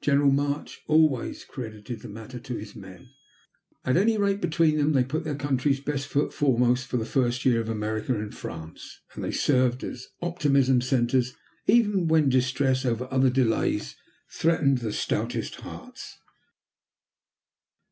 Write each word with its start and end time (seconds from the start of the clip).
General 0.00 0.32
March 0.32 0.80
always 0.88 1.44
credited 1.44 2.00
the 2.00 2.08
matter 2.08 2.40
to 2.40 2.56
his 2.56 2.74
men. 2.74 3.10
At 3.84 3.96
any 3.96 4.18
rate, 4.18 4.40
between 4.40 4.76
them 4.76 4.90
they 4.92 5.04
put 5.04 5.22
their 5.22 5.36
country's 5.36 5.78
best 5.78 6.08
foot 6.08 6.34
foremost 6.34 6.88
for 6.88 6.96
the 6.96 7.04
first 7.04 7.44
year 7.44 7.60
of 7.60 7.68
America 7.68 8.12
in 8.18 8.32
France, 8.32 8.98
and 9.14 9.22
they 9.22 9.30
served 9.30 9.84
as 9.84 10.08
optimism 10.20 10.80
centres 10.80 11.36
even 11.68 12.08
when 12.08 12.28
distress 12.28 12.84
over 12.84 13.06
other 13.12 13.30
delays 13.30 13.94
threatened 14.32 14.78
the 14.78 14.92
stoutest 14.92 15.54
hearts. 15.60 16.18